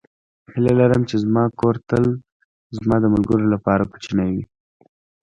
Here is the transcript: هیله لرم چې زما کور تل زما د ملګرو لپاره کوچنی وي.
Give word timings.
هیله 0.51 0.73
لرم 0.79 1.01
چې 1.09 1.15
زما 1.23 1.43
کور 1.59 1.75
تل 1.89 2.05
زما 2.77 2.95
د 3.01 3.05
ملګرو 3.13 3.45
لپاره 3.53 3.89
کوچنی 3.91 4.29
وي. 4.35 4.43